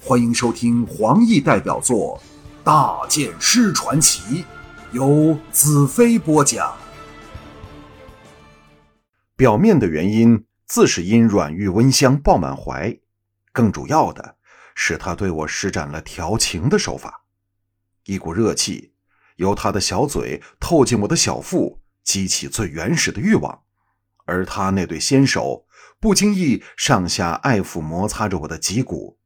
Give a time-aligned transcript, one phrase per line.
[0.00, 2.20] 欢迎收听黄奕代表作
[2.64, 4.42] 《大剑师传奇》，
[4.92, 6.74] 由子飞播讲。
[9.34, 12.96] 表面的原因自是因软玉温香抱满怀，
[13.52, 14.36] 更主要的
[14.74, 17.24] 是他对我施展了调情的手法。
[18.04, 18.92] 一股热气
[19.36, 23.62] 由他的小嘴透进我的小腹，激起最原始的欲望，
[24.26, 25.66] 而他那对纤手
[26.00, 29.17] 不经意上下爱抚摩擦着我的脊骨。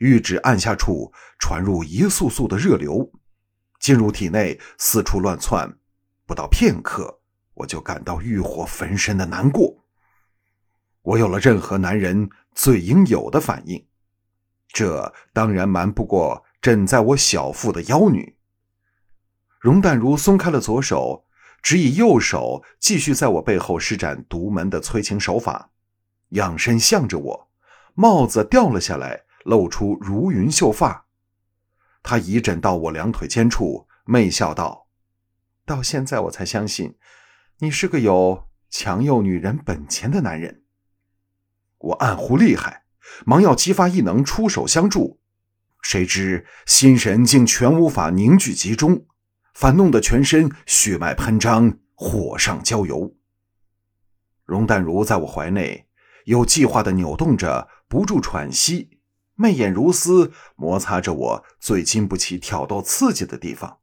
[0.00, 3.12] 玉指按下处，传入一束束的热流，
[3.78, 5.76] 进入体内，四处乱窜。
[6.24, 7.20] 不到片刻，
[7.52, 9.84] 我就感到欲火焚身的难过。
[11.02, 13.86] 我有了任何男人最应有的反应，
[14.68, 18.38] 这当然瞒不过枕在我小腹的妖女。
[19.58, 21.26] 容淡如松开了左手，
[21.62, 25.70] 只以右手继续在我背后施展独门的催情手法，
[26.30, 27.50] 仰身向着我，
[27.92, 29.24] 帽子掉了下来。
[29.50, 31.06] 露出如云秀发，
[32.04, 34.86] 他移枕到我两腿间处，媚笑道
[35.66, 36.94] ：“到现在我才相信，
[37.58, 40.62] 你是个有强诱女人本钱的男人。”
[41.78, 42.84] 我暗呼厉害，
[43.26, 45.18] 忙要激发异能出手相助，
[45.82, 49.04] 谁知心神竟全无法凝聚集中，
[49.52, 53.16] 反弄得全身血脉喷张，火上浇油。
[54.44, 55.88] 容淡如在我怀内
[56.26, 58.99] 有计划的扭动着，不住喘息。
[59.40, 63.78] 媚眼如丝，摩擦着我最经不起挑逗刺激的地方。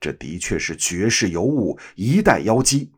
[0.00, 2.92] 这的确是绝世尤物，一代妖姬。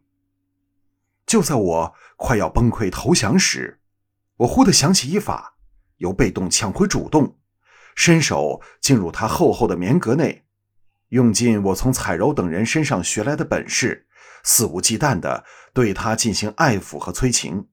[1.26, 3.78] 就在我快要崩溃投降时，
[4.38, 5.56] 我忽地想起一法，
[5.98, 7.36] 由被动抢回主动，
[7.94, 10.46] 伸手进入他厚厚的棉革内，
[11.10, 14.06] 用尽我从彩柔等人身上学来的本事，
[14.42, 15.44] 肆无忌惮地
[15.74, 17.68] 对他进行爱抚和催情。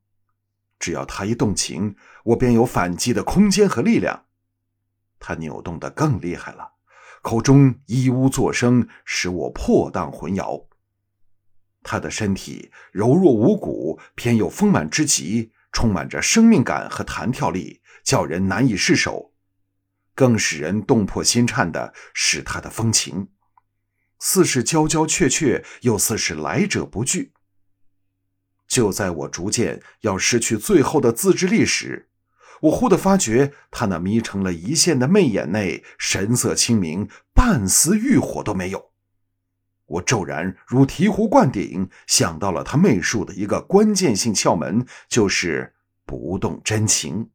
[0.80, 4.25] 只要他一动情，我便有反击的空间和力量。
[5.19, 6.73] 他扭动得更厉害了，
[7.22, 10.67] 口中咿呜作声，使我破荡魂摇。
[11.84, 19.34] 他的身体柔弱无骨，偏又丰满之极，充满着生命感和弹跳力，叫人难以释手。
[20.13, 23.29] 更使人动魄心颤的是他的风情，
[24.19, 27.34] 似是娇娇怯怯，又似是来者不拒。
[28.67, 32.09] 就在我逐渐要失去最后的自制力时，
[32.61, 38.91] 我忽地发觉他那眯成了一线的媚眼内神色清明，半丝欲火都没有。
[39.85, 47.29] 我骤然如醍醐灌顶，想到了他媚术的一个关键性窍门，就是不动真情。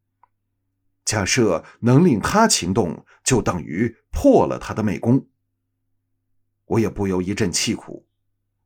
[1.05, 5.27] 假设能令他情动，就等于破了他的媚功。
[6.67, 8.07] 我也不由一阵气苦。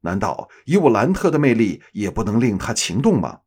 [0.01, 3.41] 难道以我兰特的魅力也不能令他情动吗？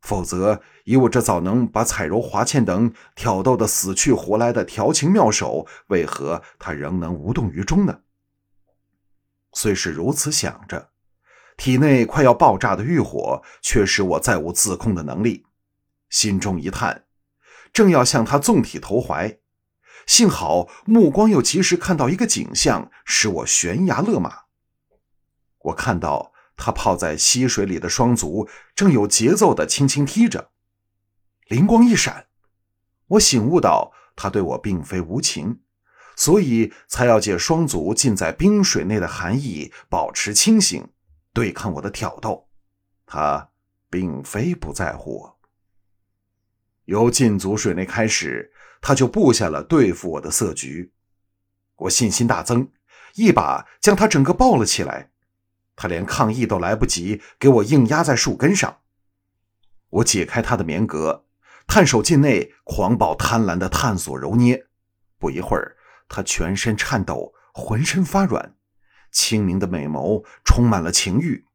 [0.00, 8.00] 否则，以我这早能把彩柔、华倩等挑逗的死去活来的调情妙手，为何他仍能无动于衷呢？
[9.52, 10.90] 虽是如此想着，
[11.56, 15.44] 体内快要爆炸的欲火却使我再无自控的能力。
[16.08, 17.04] 心中一叹，
[17.72, 19.38] 正要向他纵体投怀，
[20.06, 24.49] 幸好目光又及时看到一个景象，使我悬崖勒马。
[25.60, 30.50] 我看到他泡在溪水里的双足正有节奏的轻轻踢着，
[31.46, 32.26] 灵光一闪，
[33.06, 35.60] 我醒悟到他对我并非无情，
[36.16, 40.88] 所以才要借双足浸在冰水内的寒意保持清醒，
[41.32, 42.48] 对抗我的挑逗。
[43.06, 43.50] 他
[43.88, 45.40] 并非不在乎我。
[46.84, 50.92] 由浸足水内开始，他就布下了对付我的色局，
[51.76, 52.70] 我信心大增，
[53.14, 55.09] 一把将他整个抱了起来。
[55.80, 58.80] 他连抗议都来不及，给我硬压在树根上。
[59.88, 61.24] 我解开他的棉革，
[61.66, 64.66] 探手进内，狂暴贪婪的探索揉捏。
[65.18, 68.56] 不一会儿，他全身颤抖，浑身发软，
[69.10, 71.46] 清明的美眸充满了情欲，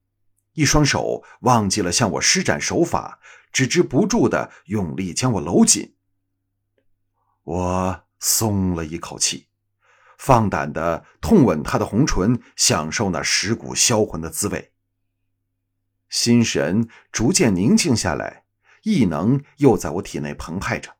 [0.54, 3.20] 一双手忘记了向我施展手法，
[3.52, 5.94] 只知不住的用力将我搂紧。
[7.44, 9.50] 我松了一口气。
[10.18, 14.72] 放胆的痛吻他的红唇，享受那蚀骨销魂的滋味。
[16.10, 18.44] 心神逐渐宁静下来，
[18.84, 20.96] 异能又在我体内澎湃着。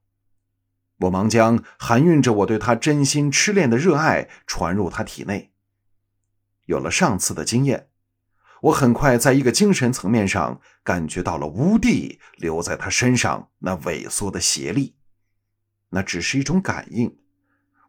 [1.00, 5.52] 我忙将含蕴着我对他真心痴恋的热爱传入他体内。
[6.66, 7.90] 有了上次的经验，
[8.64, 14.96] 我很快在一个精神层面上感觉到了乌帝留在他身上那萎缩的邪力。
[15.90, 17.20] 那只是一种感应。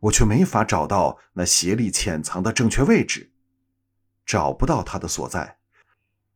[0.00, 3.32] 我却没法找到那邪力潜藏的正确位置，
[4.24, 5.58] 找不到它的所在。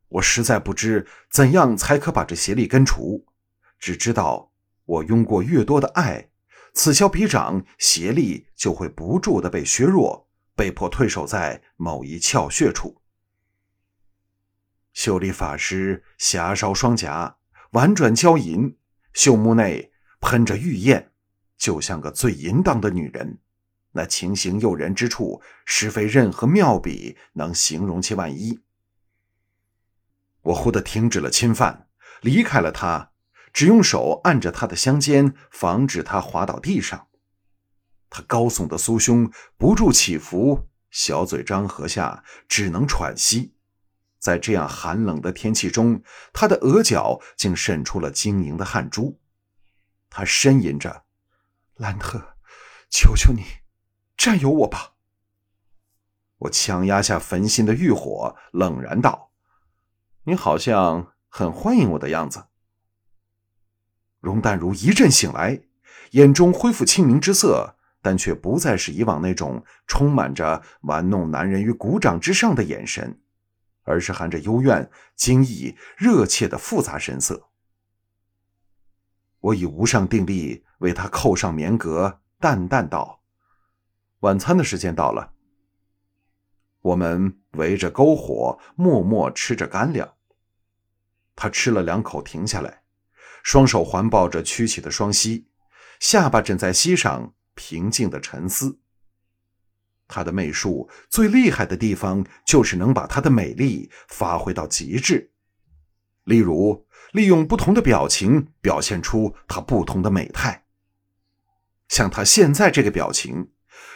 [0.09, 3.25] 我实在不知怎样才可把这邪力根除，
[3.79, 4.51] 只知道
[4.83, 6.29] 我拥过越多的爱，
[6.73, 13.01] 此消彼长，邪力就会不住的被削弱，被迫退守在某一窍穴处。
[14.91, 17.37] 秀丽法师霞烧双颊，
[17.71, 18.77] 婉转娇吟，
[19.13, 21.13] 秀目内喷着玉焰，
[21.57, 23.39] 就像个最淫荡的女人。
[23.93, 28.59] 那情形诱人之处，实非任何妙笔能形容其万一。
[30.41, 31.87] 我忽地停止了侵犯，
[32.21, 33.11] 离开了他，
[33.53, 37.07] 只用手按着他的香肩，防止他滑倒地上。
[38.09, 43.55] 他高耸的酥胸不住起伏，小嘴张合下，只能喘息。
[44.19, 46.03] 在这样寒冷的天气中，
[46.33, 49.19] 他的额角竟渗出了晶莹的汗珠。
[50.09, 51.05] 他呻吟着
[51.75, 52.35] ：“兰特，
[52.89, 53.43] 求求你。”
[54.17, 54.93] 占有我吧！
[56.39, 59.31] 我强压下焚心的欲火，冷然道
[60.25, 62.45] ：“你好像很欢迎我的样子。”
[64.19, 65.61] 容淡如一阵醒来，
[66.11, 73.19] 眼中恢复清明之色，但却不再是以往那种充满着玩弄男人于股掌之上的眼神，
[73.83, 77.49] 而是含着幽怨、惊异、热切的复杂神色。
[79.39, 83.20] 我以无上定力为他扣上棉革，淡淡道。
[84.21, 85.33] 晚餐的时间到了，
[86.81, 90.13] 我们围着篝火，默默吃着干粮。
[91.35, 92.83] 他吃了两口，停下来，
[93.43, 95.47] 双手环抱着曲起的双膝，
[95.99, 98.79] 下巴枕在膝上，平静的沉思。
[100.07, 105.31] 他的媚术最厉害的地方，就是能把他的美丽发挥到极致，
[106.25, 110.65] 例如利用不同的表情表现出他不同的美态。
[111.87, 113.49] 像他现在这个表情。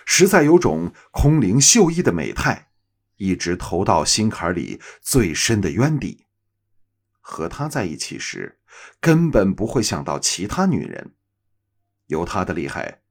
[0.06, 2.70] 实在有种空灵秀逸的美态，
[3.18, 6.26] 一直投到心坎里最深的渊底。
[7.20, 8.60] 和他在一起时，
[9.02, 11.16] 根本不会想到其他女人。
[12.06, 13.02] 有他的厉害，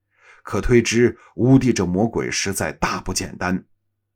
[0.44, 3.66] 可推知乌帝这魔鬼实在大不简单。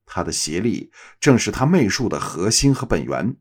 [0.07, 3.37] 他的邪力正是他媚术的核心和本源。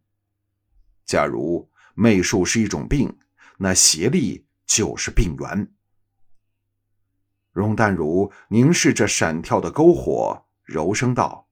[1.06, 3.18] 假如媚术是一种病，
[3.60, 5.72] 那邪力就是病源。
[7.58, 11.48] 容淡如凝视着闪跳的篝火，柔声道：“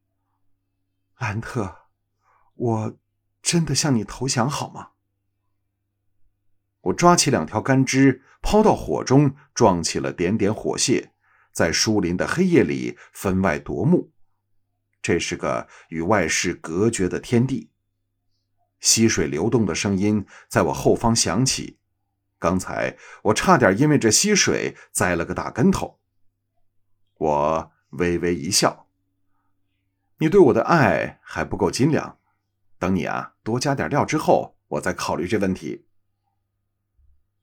[1.18, 1.88] 兰特，
[2.54, 2.98] 我
[3.42, 4.90] 真的向你投降好吗？”
[6.82, 11.12] 我抓起两条干枝，抛到火中，撞起了点点火屑，
[11.52, 14.12] 在疏林的黑夜里分外夺目。
[15.02, 17.72] 这是个与外世隔绝的天地。
[18.80, 21.80] 溪水流动的声音在我后方响起。
[22.46, 26.00] 刚才我差点因为这溪水栽了个大跟头。
[27.18, 28.86] 我微微一笑。
[30.20, 32.20] 你对我的爱还不够斤两，
[32.78, 35.88] 等你啊多加点料之后，我再考虑这问题。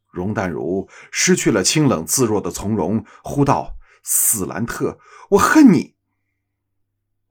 [0.09, 5.01] 容淡如失去了清冷自若的从容，呼道：“斯兰特，
[5.31, 5.97] 我恨你！”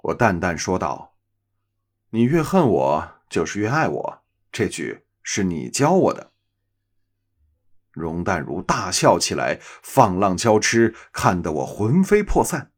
[0.04, 1.16] 我淡淡说道
[2.12, 6.34] ：“你越恨我，就是越爱我。”这句是你教我的。
[7.92, 12.72] 容淡如大笑起来，放浪娇痴，看得我魂飞魄散。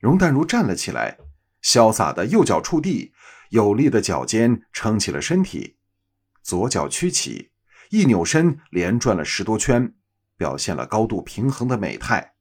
[0.00, 1.18] 容淡如站了起来，
[1.62, 3.12] 潇洒的右脚触地，
[3.50, 5.76] 有力的脚尖撑起了身体，
[6.42, 7.52] 左脚屈起，
[7.90, 9.94] 一扭身连转了十多圈，
[10.36, 12.34] 表现了高度平衡的美态。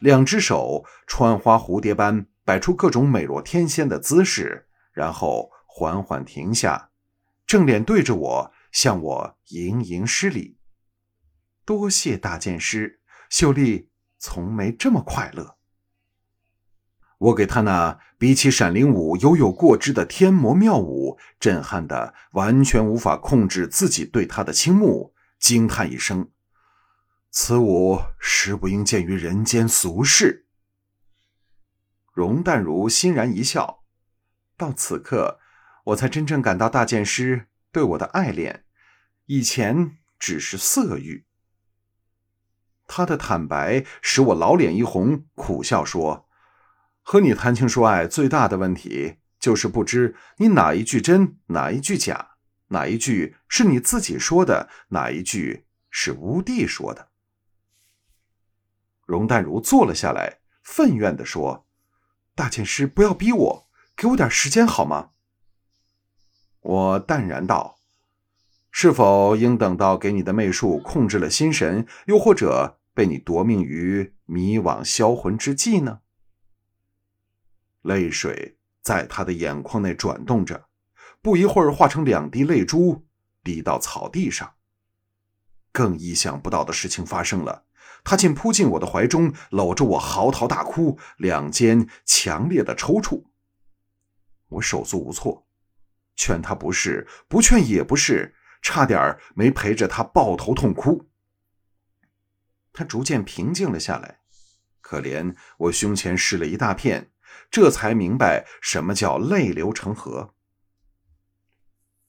[0.00, 6.90] 两只手穿花蝴蝶般摆出各种美若天仙的姿势，然后缓缓停下，
[7.46, 8.52] 正脸对着我。
[8.72, 10.59] 向我盈盈施礼，
[11.70, 12.98] 多谢大剑师
[13.28, 15.56] 秀丽，从没这么快乐。
[17.18, 26.32] 我给他那比起闪灵舞犹有过之的天魔妙舞震撼的完全无法控制自己对他的倾慕，惊叹一声
[27.30, 30.48] ：“此舞实不应见于人间俗世。”
[32.12, 33.84] 容淡如欣然一笑，
[34.56, 35.38] 到此刻，
[35.84, 37.46] 我才真正感到大剑师。
[37.70, 38.64] 对我的爱恋，
[39.26, 41.26] 以前只是色欲。
[42.92, 46.28] 他的坦白使我老脸一红，苦笑说
[47.02, 52.32] ：“和你谈情说爱最大的问题，就是不知你哪一句真，哪一句假，
[52.70, 57.10] 哪一句是你自己说的，哪一句是吴帝说的。”
[59.06, 61.68] 容淡如坐了下来，愤怨地说
[62.34, 65.10] ：“大剑师，不要逼我，给我点时间好吗？”
[66.58, 67.76] 我淡然道
[68.72, 76.00] ：“是否应等到给你的媚术控制了心神，又或者被你夺命于迷惘销魂之际呢？”
[77.82, 80.68] 泪水在他的眼眶内转动着，
[81.22, 83.06] 不一会儿化成两滴泪珠，
[83.42, 84.54] 滴到草地上。
[85.72, 87.64] 更意想不到的事情发生了，
[88.02, 93.24] 他竟扑进我的怀中，搂着我嚎啕大哭，两肩强烈的抽搐。
[94.48, 95.46] 我手足无措，
[96.16, 101.09] 劝他不是，不劝也不是，差点没陪着他抱头痛哭。
[102.72, 104.20] 他逐渐平静了下来，
[104.80, 107.10] 可怜我胸前湿了一大片，
[107.50, 110.34] 这才明白什么叫泪流成河。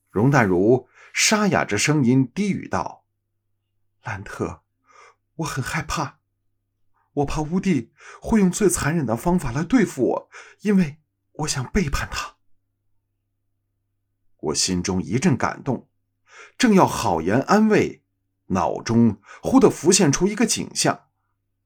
[0.09, 3.05] 容淡如沙哑着声音低语道
[4.03, 4.63] ：“兰特，
[5.35, 6.19] 我很害怕，
[7.13, 10.29] 我怕乌帝会用最残忍的方法来对付我，
[10.61, 10.99] 因为
[11.33, 12.35] 我想背叛他。”
[14.37, 15.87] 我心中一阵感动，
[16.57, 18.03] 正要好言安慰，
[18.51, 21.07] 脑中忽地浮现出一个景象，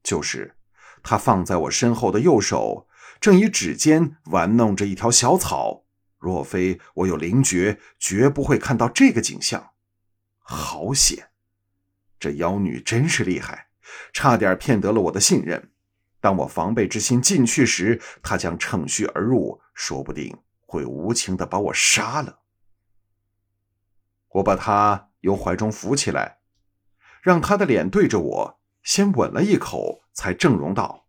[0.01, 0.55] 就是
[1.03, 2.87] 他放在我身后的右手
[3.19, 5.83] 正以指尖玩弄着一条小草。
[6.17, 9.73] 若非我有灵觉，绝不会看到这个景象。
[10.39, 11.29] 好险！
[12.19, 13.67] 这妖女真是厉害，
[14.11, 15.71] 差点骗得了我的信任。
[16.19, 22.39] 当我防备之心尽去时，她将乘虚而入，说不定会无情的把我杀了。
[24.29, 26.39] 我把她由怀中扶起来，
[27.25, 31.07] 让他的脸对着我，先吻了一口，才正容道：“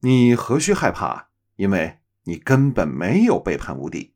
[0.00, 1.28] 你何须害怕？
[1.56, 4.14] 因为……”你根本没有背叛吴迪。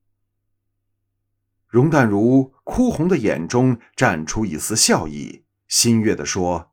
[1.66, 6.72] 容淡如哭红的眼中绽出一丝笑意，心悦地说：“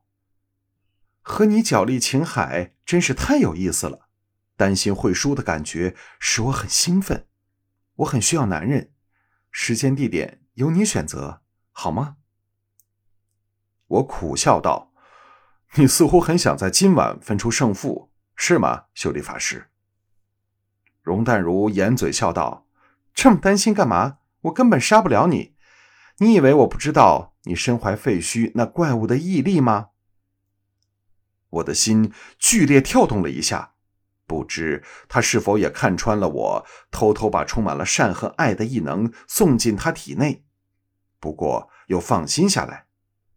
[1.22, 4.08] 和你角力情海真是太有意思了，
[4.56, 7.26] 担心会输的感觉使我很兴奋。
[7.96, 8.92] 我很需要男人，
[9.50, 12.18] 时间地点由你选择，好吗？”
[13.92, 14.90] 我苦笑道
[15.76, 19.68] ：“你似乎很想在今晚分出胜负，是吗，修理法师？”
[21.02, 22.66] 容淡如掩嘴笑道
[23.12, 24.18] ：“这么担心干嘛？
[24.42, 25.56] 我根本杀不了你。
[26.18, 29.88] 你以为我不知道你身怀废墟那怪物的毅力吗？”
[31.50, 33.74] 我的心剧烈跳动了一下，
[34.26, 40.46] 不知他是否也看穿了我偷偷把充满了善和爱的异能送进他体内。
[41.20, 42.86] 不过又放心下来，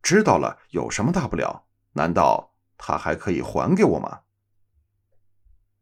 [0.06, 1.66] 知道了有什么大不了？
[1.94, 4.20] 难道他还可以还给我吗？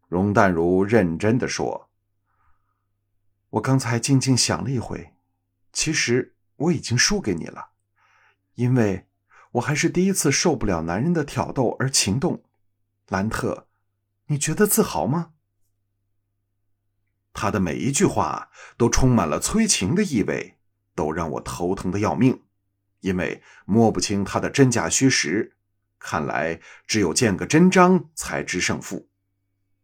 [0.07, 1.89] 容淡如认真的说
[3.51, 5.13] ：“我刚才静静想了一回，
[5.73, 7.71] 其实我已经输给你了，
[8.53, 9.09] 因为
[9.51, 12.45] 我还是第一次受不了男人的挑逗而情动。
[13.09, 13.67] 兰特，
[14.27, 15.33] 你觉得自豪吗？”
[17.33, 20.57] 他的每一句话都充满了催情的意味，
[20.95, 22.41] 都让我头疼的要命，
[23.03, 25.57] 因为摸不清他的真假虚实，
[25.99, 29.09] 看来只有见个真章才知胜负。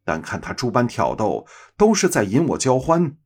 [0.06, 1.46] 但看他诸般挑逗，
[1.78, 3.18] 都是在引我交欢。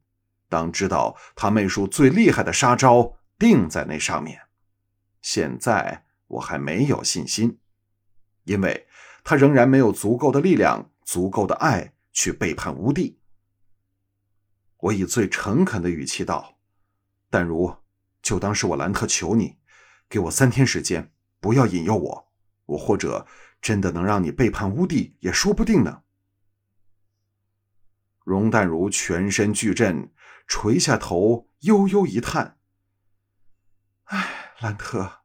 [0.50, 4.42] 当知道他媚术最厉害的杀招定在那上面，
[5.22, 7.60] 现在我还没有信心，
[8.46, 8.88] 因为
[9.24, 13.20] 他仍然没有足够的力量、足够的爱去背叛吴帝。
[14.78, 16.58] 我以最诚恳的语气道
[17.30, 17.78] ：“但如，
[18.22, 19.58] 就当是我兰特求你，
[20.14, 22.32] 给我三天时间，不要引诱我，
[22.68, 23.26] 我或者
[23.60, 26.04] 真的能让你背叛乌帝，也说不定呢。”
[28.24, 30.14] 容淡如全身巨震，
[30.46, 32.60] 垂下头，悠悠一叹
[34.06, 35.24] ：“哎，兰特，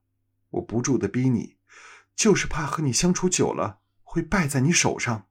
[0.49, 1.59] 我不住的逼你，
[2.17, 5.27] 就是怕和你相处久了会败在你手上。”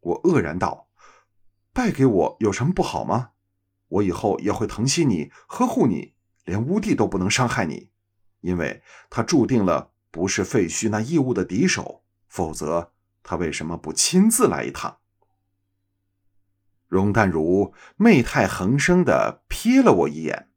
[0.00, 0.88] 我愕然道
[1.72, 3.30] ：“败给我有什么不好吗？
[3.86, 7.91] 我以后也会疼惜你，呵护你，连乌帝都不能伤害你，
[8.42, 14.98] 因为他注定了不是废墟那异物的敌手，否则他为什么不亲自来一趟？”
[16.86, 20.50] 容淡如媚态横生的瞥了我一眼。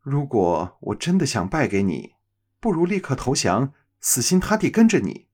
[0.00, 2.14] 如果我真的想败给你，
[2.60, 5.26] 不如立刻投降，死心塌地跟着你。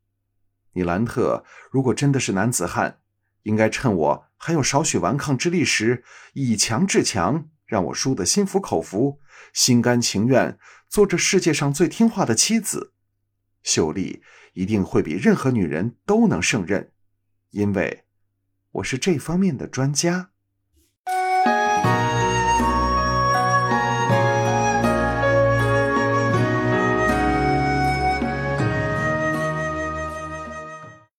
[0.73, 3.01] 你兰特如果真的是男子汉，
[3.43, 9.21] 应该趁我还有少许顽抗之力时，以强制强，让我输得心服口服，
[9.53, 10.59] 心甘情愿
[10.93, 12.93] 做这世界上最听话的妻子。
[13.63, 14.23] 秀丽
[14.53, 16.93] 一定会比任何女人都能胜任，
[17.49, 18.05] 因为。
[18.73, 20.32] 我是这方面的专家。